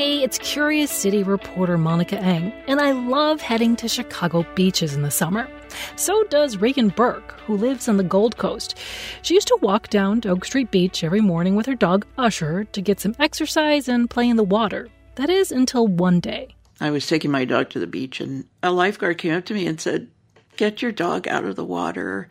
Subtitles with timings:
[0.00, 5.02] Hey, it's Curious City reporter Monica Eng, and I love heading to Chicago beaches in
[5.02, 5.46] the summer.
[5.94, 8.78] So does Regan Burke, who lives on the Gold Coast.
[9.20, 12.64] She used to walk down to Oak Street Beach every morning with her dog Usher
[12.64, 14.88] to get some exercise and play in the water.
[15.16, 16.56] That is until one day.
[16.80, 19.66] I was taking my dog to the beach, and a lifeguard came up to me
[19.66, 20.08] and said,
[20.56, 22.30] Get your dog out of the water.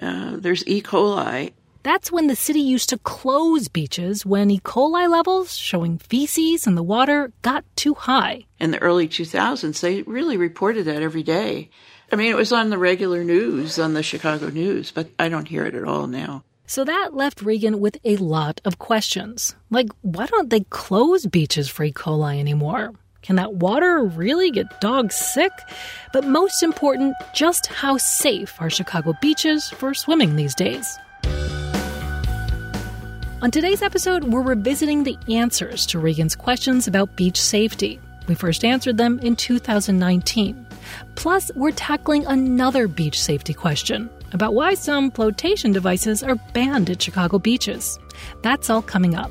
[0.00, 0.82] Uh, there's E.
[0.82, 1.52] coli.
[1.84, 4.58] That's when the city used to close beaches when E.
[4.58, 8.46] coli levels showing feces in the water got too high.
[8.58, 11.68] In the early 2000s, they really reported that every day.
[12.10, 15.46] I mean, it was on the regular news, on the Chicago news, but I don't
[15.46, 16.42] hear it at all now.
[16.66, 19.54] So that left Regan with a lot of questions.
[19.68, 21.92] Like, why don't they close beaches for E.
[21.92, 22.94] coli anymore?
[23.20, 25.52] Can that water really get dogs sick?
[26.14, 30.98] But most important, just how safe are Chicago beaches for swimming these days?
[33.44, 38.00] On today's episode, we're revisiting the answers to Regan's questions about beach safety.
[38.26, 40.66] We first answered them in 2019.
[41.14, 47.02] Plus, we're tackling another beach safety question about why some flotation devices are banned at
[47.02, 47.98] Chicago beaches.
[48.40, 49.30] That's all coming up.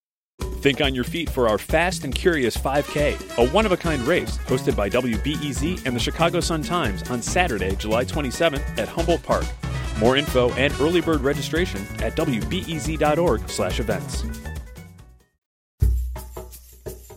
[0.61, 3.99] Think on your feet for our Fast and Curious 5K, a one of a kind
[4.03, 9.23] race hosted by WBEZ and the Chicago Sun Times on Saturday, July 27th at Humboldt
[9.23, 9.45] Park.
[9.97, 14.23] More info and early bird registration at wbez.org/events.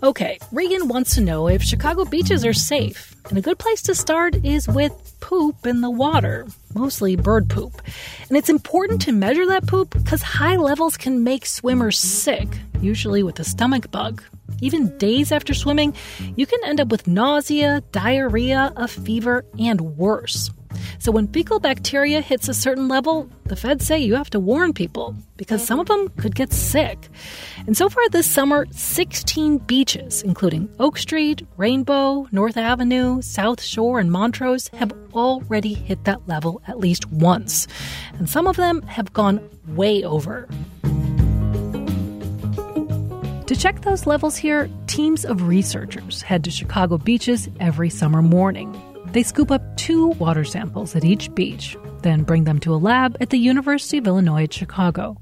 [0.03, 3.15] Okay, Regan wants to know if Chicago beaches are safe.
[3.29, 7.83] And a good place to start is with poop in the water, mostly bird poop.
[8.29, 12.49] And it's important to measure that poop because high levels can make swimmers sick,
[12.85, 14.23] usually with a stomach bug.
[14.61, 15.95] Even days after swimming,
[16.37, 20.51] you can end up with nausea, diarrhea, a fever, and worse.
[20.99, 24.73] So when fecal bacteria hits a certain level, the feds say you have to warn
[24.73, 27.09] people because some of them could get sick.
[27.67, 34.01] And so far this summer, 16 beaches, including Oak Street, Rainbow, North Avenue, South Shore,
[34.01, 37.67] and Montrose, have already hit that level at least once.
[38.15, 40.49] And some of them have gone way over.
[43.47, 48.81] To check those levels here, teams of researchers head to Chicago beaches every summer morning.
[49.13, 53.19] They scoop up two water samples at each beach, then bring them to a lab
[53.21, 55.19] at the University of Illinois at Chicago.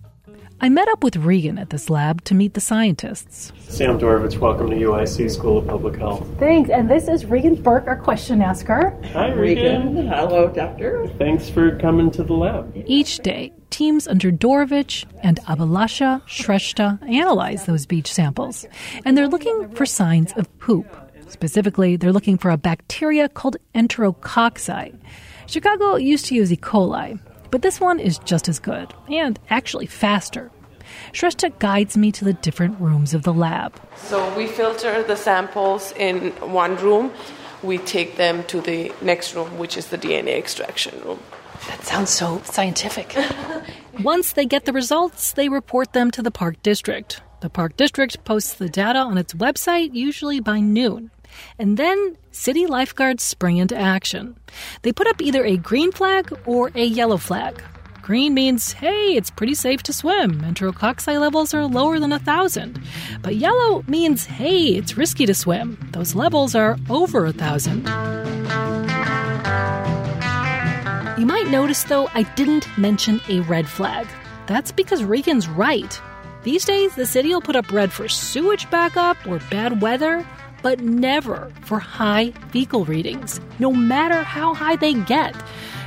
[0.65, 3.53] I met up with Regan at this lab to meet the scientists.
[3.69, 6.25] Sam Dorevitch, welcome to UIC School of Public Health.
[6.39, 8.97] Thanks, and this is Regan Burke, our question asker.
[9.13, 9.97] Hi, Regan.
[9.97, 10.07] Regan.
[10.07, 11.09] Hello, doctor.
[11.19, 12.81] Thanks for coming to the lab.
[12.87, 18.65] Each day, teams under Dorevitch and Abhilasha Shrestha analyze those beach samples,
[19.05, 20.87] and they're looking for signs of poop.
[21.29, 24.97] Specifically, they're looking for a bacteria called enterococci.
[25.47, 26.57] Chicago used to use E.
[26.57, 27.19] coli,
[27.53, 30.51] but this one is just as good and actually faster.
[31.13, 33.79] Shrestha guides me to the different rooms of the lab.
[33.97, 37.13] So we filter the samples in one room.
[37.63, 41.21] We take them to the next room, which is the DNA extraction room.
[41.69, 43.15] That sounds so scientific.
[44.01, 47.21] Once they get the results, they report them to the Park District.
[47.41, 51.11] The Park District posts the data on its website usually by noon.
[51.59, 54.37] And then city lifeguards spring into action.
[54.83, 57.63] They put up either a green flag or a yellow flag.
[58.03, 60.41] Green means, hey, it's pretty safe to swim.
[60.41, 62.83] Enterococci levels are lower than a thousand.
[63.23, 65.79] But yellow means, hey, it's risky to swim.
[65.93, 67.87] Those levels are over a thousand.
[71.17, 74.09] You might notice, though, I didn't mention a red flag.
[74.49, 76.01] That's because Regan's right.
[76.43, 80.27] These days, the city will put up red for sewage backup or bad weather,
[80.63, 85.35] but never for high fecal readings, no matter how high they get.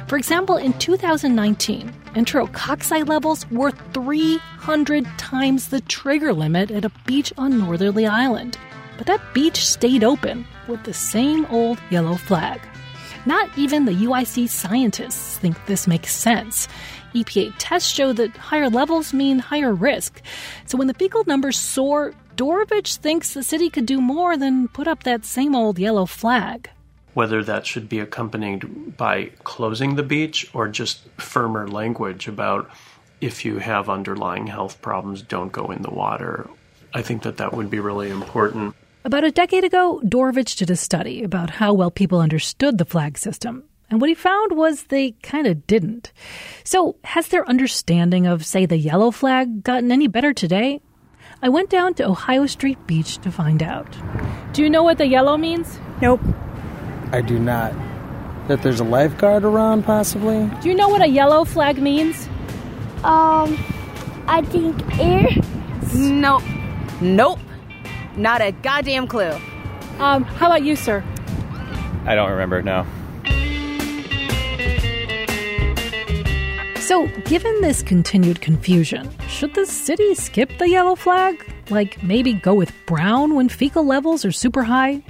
[0.08, 7.34] For example, in 2019, enterococci levels were 300 times the trigger limit at a beach
[7.38, 8.58] on Northerly Island.
[8.98, 12.62] But that beach stayed open with the same old yellow flag.
[13.26, 16.68] Not even the UIC scientists think this makes sense.
[17.16, 20.22] EPA tests show that higher levels mean higher risk.
[20.66, 24.88] So when the fecal numbers soar, Dorevitch thinks the city could do more than put
[24.88, 26.70] up that same old yellow flag.
[27.14, 32.70] whether that should be accompanied by closing the beach or just firmer language about
[33.22, 36.50] if you have underlying health problems, don't go in the water.
[36.94, 38.76] I think that that would be really important.
[39.06, 43.18] About a decade ago, Dorevitch did a study about how well people understood the flag
[43.18, 43.64] system.
[43.90, 46.12] And what he found was they kind of didn't.
[46.66, 50.82] So, has their understanding of, say, the yellow flag gotten any better today?
[51.42, 53.88] I went down to Ohio Street Beach to find out.
[54.54, 55.80] Do you know what the yellow means?
[56.02, 56.22] Nope.
[57.12, 57.74] I do not.
[58.48, 60.50] That there's a lifeguard around, possibly?
[60.62, 62.28] Do you know what a yellow flag means?
[63.04, 63.58] Um,
[64.28, 65.30] I think air.
[65.94, 66.44] Nope.
[67.02, 67.40] Nope.
[68.16, 69.32] Not a goddamn clue.
[70.00, 71.04] Um, how about you, sir?
[72.06, 72.86] I don't remember, no.
[76.86, 81.44] So, given this continued confusion, should the city skip the yellow flag?
[81.72, 85.02] Like maybe go with brown when fecal levels are super high?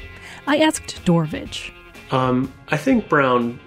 [0.47, 1.73] I asked Dorevitch.
[2.11, 3.59] Um, I think brown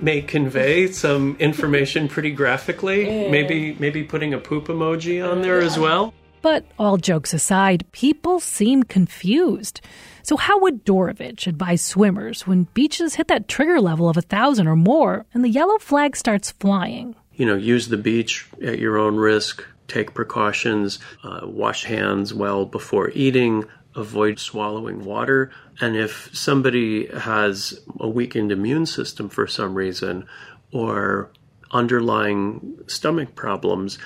[0.00, 3.06] may convey some information pretty graphically.
[3.06, 3.30] Yeah.
[3.30, 6.12] Maybe maybe putting a poop emoji on there as well.
[6.42, 9.80] But all jokes aside, people seem confused.
[10.24, 14.66] So, how would Dorevitch advise swimmers when beaches hit that trigger level of a thousand
[14.66, 17.14] or more and the yellow flag starts flying?
[17.36, 19.64] You know, use the beach at your own risk.
[19.88, 20.98] Take precautions.
[21.22, 23.64] Uh, wash hands well before eating.
[23.96, 25.50] Avoid swallowing water.
[25.80, 30.26] And if somebody has a weakened immune system for some reason
[30.72, 31.30] or
[31.70, 33.98] underlying stomach problems,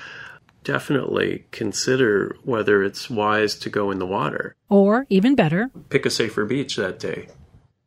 [0.63, 4.55] definitely consider whether it's wise to go in the water.
[4.69, 7.29] Or, even better, Pick a safer beach that day.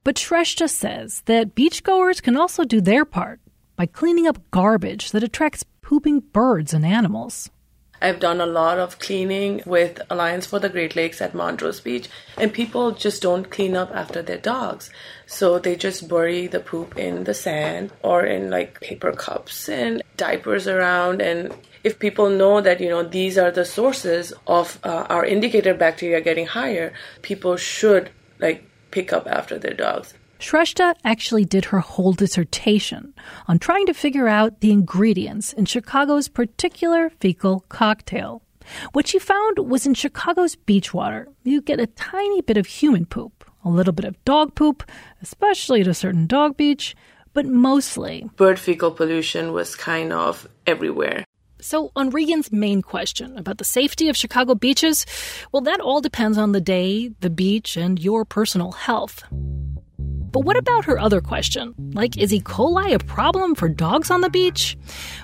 [0.04, 3.38] But Shrestha says that beachgoers can also do their part
[3.82, 7.50] by cleaning up garbage that attracts pooping birds and animals.
[8.00, 12.08] I've done a lot of cleaning with Alliance for the Great Lakes at Montrose Beach,
[12.38, 14.88] and people just don't clean up after their dogs.
[15.26, 20.00] So they just bury the poop in the sand or in like paper cups and
[20.16, 21.20] diapers around.
[21.20, 21.52] And
[21.82, 26.20] if people know that, you know, these are the sources of uh, our indicator bacteria
[26.20, 26.92] getting higher,
[27.22, 30.14] people should like pick up after their dogs.
[30.42, 33.14] Shrestha actually did her whole dissertation
[33.46, 38.42] on trying to figure out the ingredients in Chicago's particular fecal cocktail.
[38.92, 43.06] What she found was in Chicago's beach water, you get a tiny bit of human
[43.06, 44.82] poop, a little bit of dog poop,
[45.22, 46.96] especially at a certain dog beach,
[47.34, 48.28] but mostly.
[48.34, 51.24] Bird fecal pollution was kind of everywhere.
[51.60, 55.06] So, on Regan's main question about the safety of Chicago beaches,
[55.52, 59.22] well, that all depends on the day, the beach, and your personal health.
[60.32, 61.74] But what about her other question?
[61.92, 62.40] Like, is E.
[62.40, 64.78] coli a problem for dogs on the beach?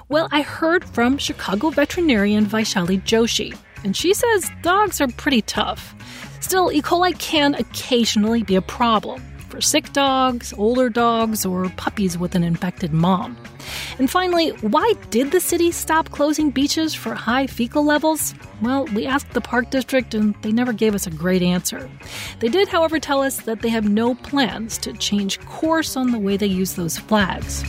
[0.08, 5.94] Well, I heard from Chicago veterinarian Vaishali Joshi, and she says dogs are pretty tough.
[6.40, 6.82] Still, E.
[6.82, 12.44] coli can occasionally be a problem for sick dogs, older dogs, or puppies with an
[12.44, 13.36] infected mom.
[13.98, 18.34] And finally, why did the city stop closing beaches for high fecal levels?
[18.62, 21.90] Well, we asked the park district and they never gave us a great answer.
[22.40, 26.18] They did, however, tell us that they have no plans to change course on the
[26.18, 27.64] way they use those flags.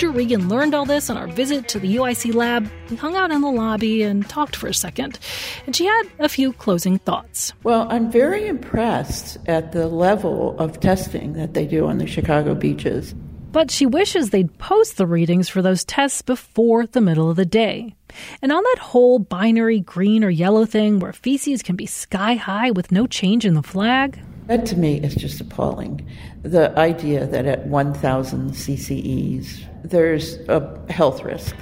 [0.00, 3.30] After Regan learned all this on our visit to the UIC lab, we hung out
[3.30, 5.18] in the lobby and talked for a second,
[5.66, 7.52] and she had a few closing thoughts.
[7.64, 12.54] Well, I'm very impressed at the level of testing that they do on the Chicago
[12.54, 13.14] beaches.
[13.52, 17.44] But she wishes they'd post the readings for those tests before the middle of the
[17.44, 17.94] day.
[18.40, 22.70] And on that whole binary green or yellow thing where feces can be sky high
[22.70, 24.18] with no change in the flag,
[24.50, 26.04] That to me is just appalling.
[26.42, 31.54] The idea that at 1,000 CCEs, there's a health risk.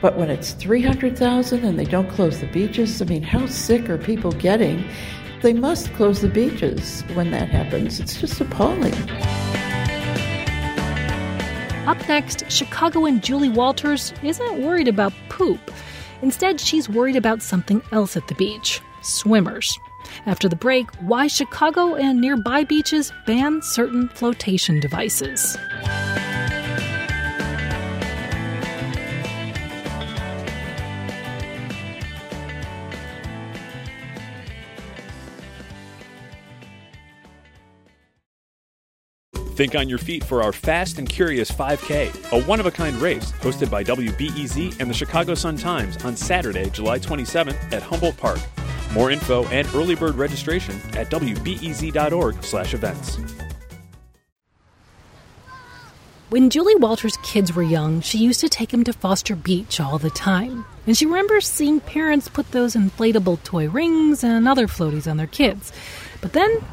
[0.00, 3.96] But when it's 300,000 and they don't close the beaches, I mean, how sick are
[3.96, 4.84] people getting?
[5.42, 8.00] They must close the beaches when that happens.
[8.00, 8.94] It's just appalling.
[11.86, 15.60] Up next, Chicagoan Julie Walters isn't worried about poop.
[16.22, 19.78] Instead, she's worried about something else at the beach swimmers.
[20.26, 25.56] After the break, why Chicago and nearby beaches ban certain flotation devices.
[39.54, 42.96] Think on your feet for our Fast and Curious 5K, a one of a kind
[42.96, 48.16] race hosted by WBEZ and the Chicago Sun Times on Saturday, July 27th at Humboldt
[48.16, 48.40] Park.
[48.94, 53.18] More info and early bird registration at wbez.org/events.
[56.32, 59.98] When Julie Walters' kids were young, she used to take them to Foster Beach all
[59.98, 60.64] the time.
[60.86, 65.26] And she remembers seeing parents put those inflatable toy rings and other floaties on their
[65.26, 65.74] kids.
[66.22, 66.64] But then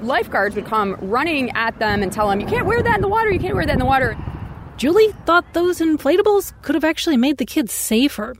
[0.00, 3.08] lifeguards would come running at them and tell them, you can't wear that in the
[3.08, 4.16] water, you can't wear that in the water.
[4.78, 8.34] Julie thought those inflatables could have actually made the kids safer.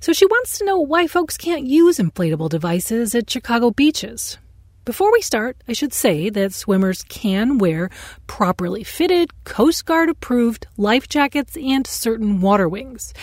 [0.00, 4.38] So she wants to know why folks can't use inflatable devices at Chicago beaches.
[4.84, 7.88] Before we start, I should say that swimmers can wear
[8.26, 13.14] properly fitted, Coast Guard approved life jackets and certain water wings.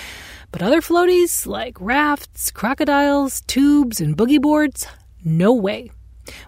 [0.54, 4.88] But other floaties like rafts, crocodiles, tubes, and boogie boards,
[5.26, 5.92] no way.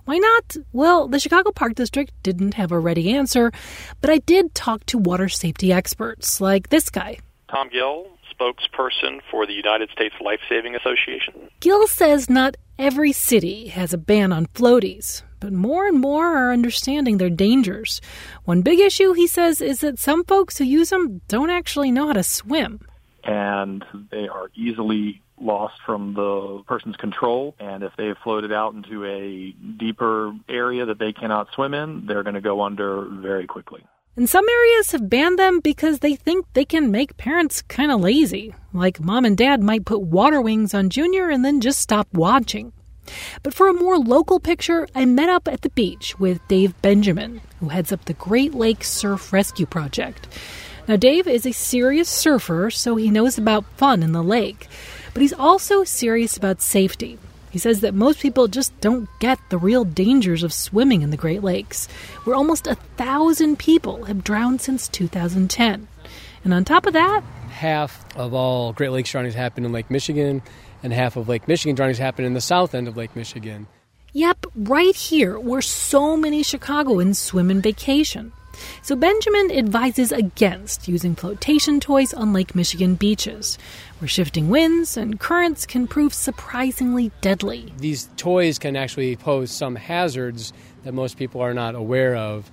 [0.06, 0.56] Why not?
[0.72, 3.52] Well, the Chicago Park District didn't have a ready answer,
[4.00, 7.18] but I did talk to water safety experts like this guy.
[7.50, 8.08] Tom Gill,
[8.42, 11.50] spokesperson for the United States Life Saving Association.
[11.60, 16.52] Gill says not every city has a ban on floaties, but more and more are
[16.52, 18.02] understanding their dangers.
[18.46, 22.08] One big issue, he says, is that some folks who use them don't actually know
[22.08, 22.82] how to swim.
[23.24, 27.56] And they are easily lost from the person's control.
[27.60, 32.24] And if they've floated out into a deeper area that they cannot swim in, they're
[32.24, 33.84] going to go under very quickly.
[34.18, 38.02] And some areas have banned them because they think they can make parents kind of
[38.02, 38.54] lazy.
[38.74, 42.74] Like mom and dad might put water wings on Junior and then just stop watching.
[43.42, 47.42] But for a more local picture, I met up at the beach with Dave Benjamin,
[47.60, 50.28] who heads up the Great Lakes Surf Rescue Project.
[50.88, 54.68] Now, Dave is a serious surfer, so he knows about fun in the lake,
[55.14, 57.18] but he's also serious about safety.
[57.52, 61.18] He says that most people just don't get the real dangers of swimming in the
[61.18, 61.88] Great Lakes,
[62.24, 65.88] where almost a thousand people have drowned since 2010.
[66.44, 70.42] And on top of that, half of all Great Lakes drownings happen in Lake Michigan,
[70.82, 73.68] and half of Lake Michigan drownings happen in the south end of Lake Michigan.
[74.14, 78.32] Yep, right here, where so many Chicagoans swim and vacation.
[78.82, 83.58] So Benjamin advises against using flotation toys on Lake Michigan beaches,
[84.00, 87.74] where shifting winds and currents can prove surprisingly deadly.
[87.78, 90.54] These toys can actually pose some hazards
[90.84, 92.50] that most people are not aware of,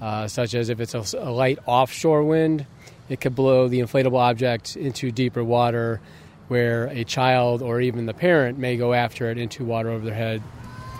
[0.00, 2.66] uh, such as if it's a, a light offshore wind,
[3.08, 6.00] it could blow the inflatable object into deeper water
[6.48, 10.14] where a child or even the parent may go after it into water over their
[10.14, 10.42] head.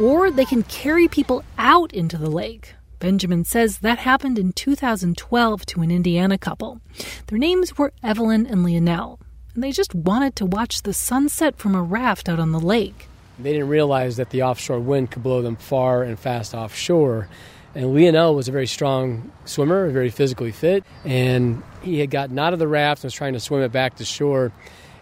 [0.00, 5.66] Or they can carry people out into the lake, Benjamin says that happened in 2012
[5.66, 6.82] to an Indiana couple.
[7.26, 9.18] Their names were Evelyn and Leonel,
[9.54, 13.08] and they just wanted to watch the sunset from a raft out on the lake.
[13.38, 17.26] They didn't realize that the offshore wind could blow them far and fast offshore.
[17.74, 22.52] And Leonel was a very strong swimmer, very physically fit, and he had gotten out
[22.52, 24.52] of the raft and was trying to swim it back to shore.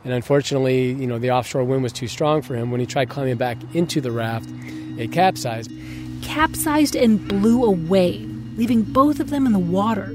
[0.04, 2.70] And unfortunately, you know, the offshore wind was too strong for him.
[2.70, 4.48] When he tried climbing back into the raft,
[4.96, 5.72] it capsized
[6.22, 8.18] capsized and blew away,
[8.56, 10.14] leaving both of them in the water.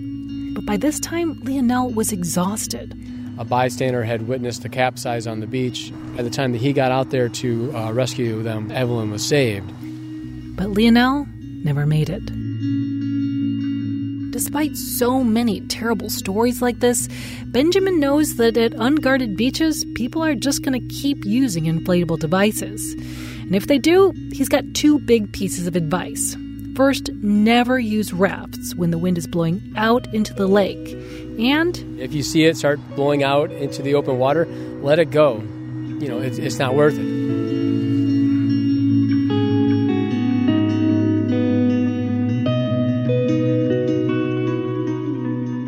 [0.54, 2.98] But by this time, Lionel was exhausted.
[3.40, 5.92] A bystander had witnessed the capsize on the beach.
[6.16, 9.72] By the time that he got out there to uh, rescue them, Evelyn was saved.
[10.56, 11.26] But Lionel
[11.64, 12.24] never made it.
[14.32, 17.08] Despite so many terrible stories like this,
[17.46, 22.96] Benjamin knows that at unguarded beaches, people are just going to keep using inflatable devices.
[23.44, 26.36] And if they do, he's got two big pieces of advice.
[26.76, 30.98] First, never use rafts when the wind is blowing out into the lake.
[31.38, 34.46] And if you see it start blowing out into the open water,
[34.82, 35.38] let it go.
[35.38, 37.24] You know, it's, it's not worth it.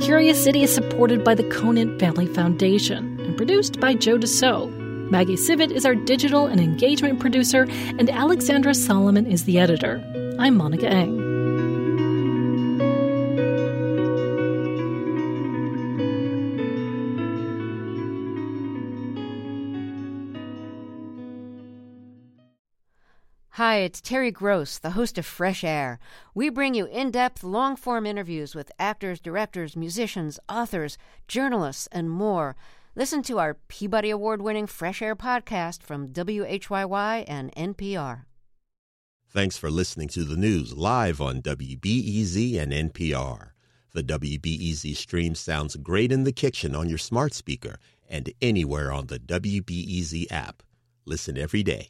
[0.04, 4.75] Curious City is supported by the Conant Family Foundation and produced by Joe DeCeault.
[5.12, 7.68] Maggie Sivit is our digital and engagement producer,
[8.00, 10.04] and Alexandra Solomon is the editor.
[10.40, 11.36] I'm Monica Eng.
[23.52, 25.98] Hi, it's Terry Gross, the host of Fresh Air.
[26.34, 30.98] We bring you in depth, long form interviews with actors, directors, musicians, authors,
[31.30, 32.58] journalists, and more.
[32.98, 38.24] Listen to our Peabody Award winning Fresh Air podcast from WHYY and NPR.
[39.28, 43.50] Thanks for listening to the news live on WBEZ and NPR.
[43.94, 49.08] The WBEZ stream sounds great in the kitchen on your smart speaker and anywhere on
[49.08, 50.64] the WBEZ app.
[51.06, 51.90] Listen every day.